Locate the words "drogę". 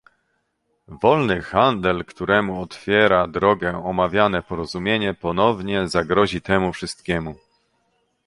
3.27-3.83